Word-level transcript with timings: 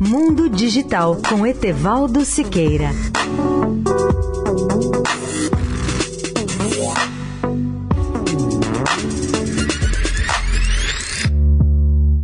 Mundo 0.00 0.48
Digital 0.48 1.16
com 1.28 1.46
Etevaldo 1.46 2.24
Siqueira. 2.24 2.90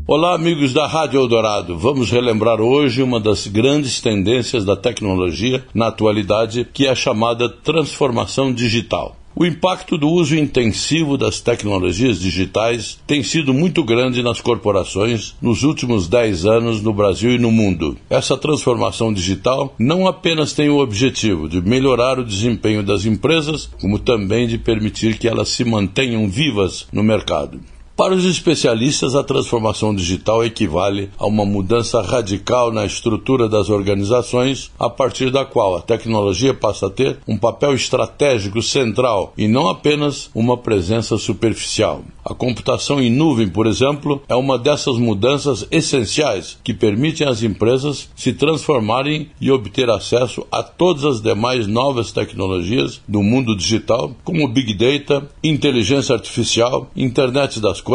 Olá, 0.05 0.35
amigos 0.35 0.75
da 0.75 0.89
Rádio 0.89 1.21
Eldorado. 1.21 1.79
Vamos 1.79 2.11
relembrar 2.11 2.61
hoje 2.61 3.01
uma 3.01 3.21
das 3.21 3.47
grandes 3.47 4.01
tendências 4.01 4.65
da 4.65 4.77
tecnologia 4.77 5.65
na 5.73 5.87
atualidade, 5.87 6.67
que 6.73 6.87
é 6.87 6.91
a 6.91 6.95
chamada 6.97 7.49
transformação 7.49 8.53
digital. 8.53 9.22
O 9.35 9.47
impacto 9.47 9.97
do 9.97 10.11
uso 10.11 10.37
intensivo 10.37 11.17
das 11.17 11.41
tecnologias 11.41 12.21
digitais 12.21 12.99
tem 13.07 13.23
sido 13.23 13.55
muito 13.55 13.83
grande 13.83 14.23
nas 14.23 14.43
corporações 14.43 15.35
nos 15.41 15.63
últimos 15.63 16.07
10 16.07 16.45
anos 16.45 16.83
no 16.83 16.93
Brasil 16.93 17.33
e 17.33 17.39
no 17.39 17.51
mundo. 17.51 17.97
Essa 18.11 18.37
transformação 18.37 19.11
digital 19.11 19.75
não 19.79 20.07
apenas 20.07 20.53
tem 20.53 20.69
o 20.69 20.79
objetivo 20.79 21.49
de 21.49 21.63
melhorar 21.63 22.19
o 22.19 22.25
desempenho 22.25 22.83
das 22.83 23.07
empresas, 23.07 23.71
como 23.81 23.99
também 23.99 24.47
de 24.47 24.59
permitir 24.59 25.17
que 25.17 25.27
elas 25.27 25.49
se 25.49 25.65
mantenham 25.65 26.29
vivas 26.29 26.87
no 26.93 27.03
mercado. 27.03 27.59
Para 28.03 28.17
os 28.17 28.25
especialistas, 28.25 29.15
a 29.15 29.23
transformação 29.23 29.95
digital 29.95 30.45
equivale 30.45 31.09
a 31.17 31.25
uma 31.25 31.45
mudança 31.45 32.03
radical 32.03 32.73
na 32.73 32.85
estrutura 32.85 33.49
das 33.49 33.71
organizações, 33.71 34.73
a 34.77 34.91
partir 34.91 35.31
da 35.31 35.45
qual 35.45 35.77
a 35.77 35.81
tecnologia 35.81 36.53
passa 36.53 36.89
a 36.89 36.91
ter 36.91 37.19
um 37.29 37.39
papel 37.39 37.75
estratégico 37.75 38.61
central 38.61 39.33
e 39.39 39.47
não 39.47 39.69
apenas 39.69 40.29
uma 40.35 40.57
presença 40.57 41.17
superficial. 41.17 42.03
A 42.25 42.35
computação 42.35 43.01
em 43.01 43.11
nuvem, 43.11 43.49
por 43.49 43.69
exemplo, 43.69 44.21
é 44.29 44.35
uma 44.35 44.59
dessas 44.59 44.97
mudanças 44.97 45.67
essenciais 45.71 46.59
que 46.65 46.75
permitem 46.75 47.27
às 47.29 47.43
empresas 47.43 48.09
se 48.17 48.33
transformarem 48.33 49.31
e 49.41 49.51
obter 49.51 49.89
acesso 49.91 50.45
a 50.51 50.63
todas 50.63 51.05
as 51.05 51.21
demais 51.21 51.69
novas 51.69 52.11
tecnologias 52.11 53.01
do 53.07 53.23
mundo 53.23 53.57
digital, 53.57 54.13
como 54.25 54.49
Big 54.49 54.75
Data, 54.75 55.29
inteligência 55.43 56.15
artificial, 56.15 56.91
internet 56.97 57.61
das 57.61 57.81
coisas, 57.81 57.92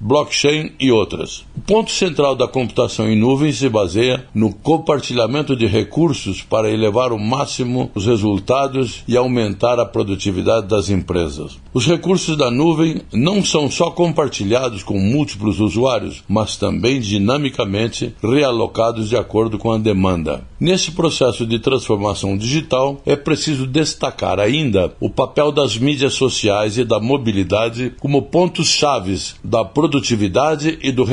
blockchain 0.00 0.72
e 0.78 0.90
outras. 0.92 1.44
O 1.68 1.70
ponto 1.70 1.90
central 1.90 2.34
da 2.34 2.48
computação 2.48 3.10
em 3.10 3.14
nuvem 3.14 3.52
se 3.52 3.68
baseia 3.68 4.24
no 4.34 4.54
compartilhamento 4.54 5.54
de 5.54 5.66
recursos 5.66 6.40
para 6.40 6.70
elevar 6.70 7.10
ao 7.10 7.18
máximo 7.18 7.90
os 7.94 8.06
resultados 8.06 9.04
e 9.06 9.18
aumentar 9.18 9.78
a 9.78 9.84
produtividade 9.84 10.66
das 10.66 10.88
empresas. 10.88 11.58
Os 11.74 11.86
recursos 11.86 12.38
da 12.38 12.50
nuvem 12.50 13.02
não 13.12 13.44
são 13.44 13.70
só 13.70 13.90
compartilhados 13.90 14.82
com 14.82 14.98
múltiplos 14.98 15.60
usuários, 15.60 16.24
mas 16.26 16.56
também 16.56 17.00
dinamicamente 17.00 18.14
realocados 18.22 19.10
de 19.10 19.18
acordo 19.18 19.58
com 19.58 19.70
a 19.70 19.76
demanda. 19.76 20.48
Nesse 20.58 20.92
processo 20.92 21.46
de 21.46 21.58
transformação 21.58 22.34
digital, 22.36 23.00
é 23.04 23.14
preciso 23.14 23.66
destacar 23.66 24.40
ainda 24.40 24.92
o 24.98 25.10
papel 25.10 25.52
das 25.52 25.76
mídias 25.76 26.14
sociais 26.14 26.78
e 26.78 26.84
da 26.84 26.98
mobilidade 26.98 27.92
como 28.00 28.22
pontos 28.22 28.68
chaves 28.68 29.36
da 29.44 29.66
produtividade 29.66 30.78
e 30.82 30.90
do 30.90 31.04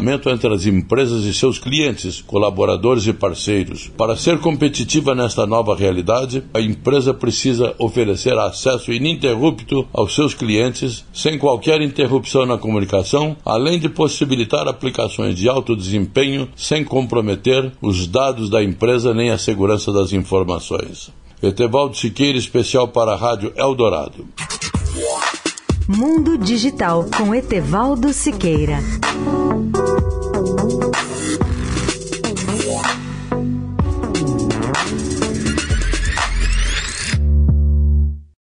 relacionamento 0.00 0.30
entre 0.30 0.52
as 0.52 0.66
empresas 0.66 1.24
e 1.24 1.34
seus 1.34 1.58
clientes, 1.58 2.20
colaboradores 2.22 3.06
e 3.06 3.12
parceiros. 3.12 3.90
Para 3.96 4.16
ser 4.16 4.38
competitiva 4.38 5.14
nesta 5.14 5.46
nova 5.46 5.76
realidade, 5.76 6.42
a 6.52 6.60
empresa 6.60 7.12
precisa 7.12 7.74
oferecer 7.78 8.36
acesso 8.38 8.92
ininterrupto 8.92 9.86
aos 9.92 10.14
seus 10.14 10.34
clientes, 10.34 11.04
sem 11.12 11.38
qualquer 11.38 11.80
interrupção 11.82 12.46
na 12.46 12.58
comunicação, 12.58 13.36
além 13.44 13.78
de 13.78 13.88
possibilitar 13.88 14.66
aplicações 14.66 15.36
de 15.36 15.48
alto 15.48 15.76
desempenho 15.76 16.48
sem 16.56 16.82
comprometer 16.82 17.72
os 17.80 18.06
dados 18.06 18.48
da 18.48 18.62
empresa 18.62 19.14
nem 19.14 19.30
a 19.30 19.38
segurança 19.38 19.92
das 19.92 20.12
informações. 20.12 21.10
Etevaldo 21.42 21.96
Siqueira, 21.96 22.38
especial 22.38 22.88
para 22.88 23.12
a 23.12 23.16
Rádio 23.16 23.52
Eldorado. 23.56 24.26
Mundo 25.88 26.38
Digital 26.38 27.06
com 27.16 27.34
Etevaldo 27.34 28.12
Siqueira. 28.12 28.78